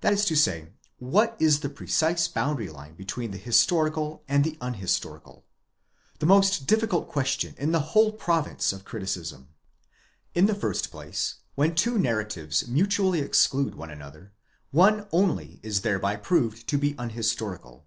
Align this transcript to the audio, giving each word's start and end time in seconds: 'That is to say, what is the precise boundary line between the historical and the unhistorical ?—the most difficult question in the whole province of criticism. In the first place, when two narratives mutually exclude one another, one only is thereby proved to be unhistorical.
'That 0.00 0.12
is 0.14 0.24
to 0.24 0.34
say, 0.34 0.72
what 0.98 1.36
is 1.38 1.60
the 1.60 1.68
precise 1.70 2.26
boundary 2.26 2.68
line 2.68 2.96
between 2.96 3.30
the 3.30 3.38
historical 3.38 4.24
and 4.26 4.42
the 4.42 4.58
unhistorical 4.60 5.44
?—the 6.18 6.26
most 6.26 6.66
difficult 6.66 7.06
question 7.06 7.54
in 7.56 7.70
the 7.70 7.94
whole 7.94 8.10
province 8.10 8.72
of 8.72 8.84
criticism. 8.84 9.50
In 10.34 10.46
the 10.46 10.54
first 10.56 10.90
place, 10.90 11.36
when 11.54 11.76
two 11.76 11.96
narratives 11.96 12.66
mutually 12.66 13.20
exclude 13.20 13.76
one 13.76 13.90
another, 13.90 14.32
one 14.72 15.06
only 15.12 15.60
is 15.62 15.82
thereby 15.82 16.16
proved 16.16 16.66
to 16.66 16.76
be 16.76 16.96
unhistorical. 16.98 17.86